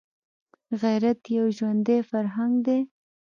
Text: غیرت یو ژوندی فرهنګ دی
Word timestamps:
غیرت 0.81 1.19
یو 1.37 1.45
ژوندی 1.57 1.99
فرهنګ 2.09 2.53
دی 2.65 2.79